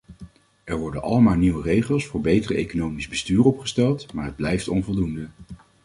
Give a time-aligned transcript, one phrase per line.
[0.63, 5.27] Er worden almaar nieuwe regels voor beter economisch bestuur opgesteld, maar het blijft onvoldoende.